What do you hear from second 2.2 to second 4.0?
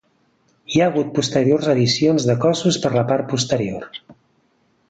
de cossos per la part posterior.